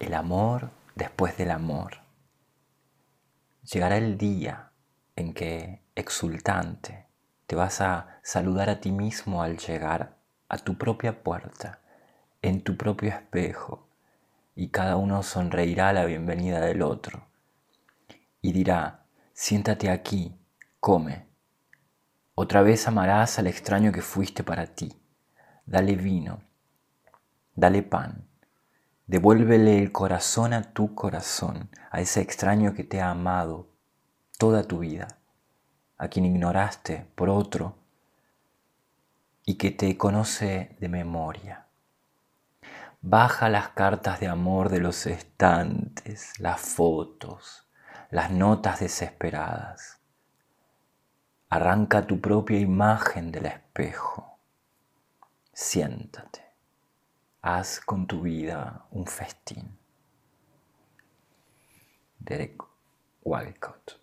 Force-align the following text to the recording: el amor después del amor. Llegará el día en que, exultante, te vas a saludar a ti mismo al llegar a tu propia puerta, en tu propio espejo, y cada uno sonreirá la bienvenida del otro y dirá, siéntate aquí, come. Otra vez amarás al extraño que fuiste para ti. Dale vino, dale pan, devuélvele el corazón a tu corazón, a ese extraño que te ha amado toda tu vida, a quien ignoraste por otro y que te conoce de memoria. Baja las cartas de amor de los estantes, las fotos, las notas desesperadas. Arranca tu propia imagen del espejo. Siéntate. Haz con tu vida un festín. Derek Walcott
el 0.00 0.14
amor 0.14 0.72
después 0.96 1.36
del 1.36 1.52
amor. 1.52 1.98
Llegará 3.72 3.96
el 3.96 4.18
día 4.18 4.72
en 5.14 5.32
que, 5.32 5.84
exultante, 5.94 7.06
te 7.46 7.54
vas 7.54 7.80
a 7.80 8.18
saludar 8.24 8.68
a 8.68 8.80
ti 8.80 8.90
mismo 8.90 9.44
al 9.44 9.58
llegar 9.58 10.16
a 10.48 10.58
tu 10.58 10.76
propia 10.76 11.22
puerta, 11.22 11.78
en 12.42 12.62
tu 12.62 12.76
propio 12.76 13.10
espejo, 13.10 13.88
y 14.56 14.70
cada 14.70 14.96
uno 14.96 15.22
sonreirá 15.22 15.92
la 15.92 16.04
bienvenida 16.04 16.60
del 16.60 16.82
otro 16.82 17.30
y 18.42 18.52
dirá, 18.52 19.04
siéntate 19.32 19.90
aquí, 19.90 20.34
come. 20.78 21.26
Otra 22.34 22.62
vez 22.62 22.88
amarás 22.88 23.38
al 23.38 23.46
extraño 23.46 23.92
que 23.92 24.02
fuiste 24.02 24.42
para 24.42 24.66
ti. 24.66 24.96
Dale 25.66 25.94
vino, 25.94 26.42
dale 27.54 27.82
pan, 27.82 28.26
devuélvele 29.10 29.82
el 29.82 29.90
corazón 29.90 30.52
a 30.52 30.72
tu 30.72 30.94
corazón, 30.94 31.68
a 31.90 32.00
ese 32.00 32.20
extraño 32.20 32.74
que 32.74 32.84
te 32.84 33.00
ha 33.00 33.10
amado 33.10 33.66
toda 34.38 34.62
tu 34.62 34.78
vida, 34.78 35.18
a 35.98 36.06
quien 36.06 36.26
ignoraste 36.26 37.08
por 37.16 37.28
otro 37.28 37.74
y 39.44 39.56
que 39.56 39.72
te 39.72 39.98
conoce 39.98 40.76
de 40.78 40.88
memoria. 40.88 41.66
Baja 43.00 43.48
las 43.48 43.70
cartas 43.70 44.20
de 44.20 44.28
amor 44.28 44.68
de 44.68 44.78
los 44.78 45.04
estantes, 45.06 46.38
las 46.38 46.60
fotos, 46.60 47.68
las 48.10 48.30
notas 48.30 48.78
desesperadas. 48.78 49.98
Arranca 51.48 52.06
tu 52.06 52.20
propia 52.20 52.60
imagen 52.60 53.32
del 53.32 53.46
espejo. 53.46 54.38
Siéntate. 55.52 56.49
Haz 57.42 57.80
con 57.80 58.06
tu 58.06 58.20
vida 58.20 58.84
un 58.90 59.06
festín. 59.06 59.78
Derek 62.18 62.62
Walcott 63.22 63.99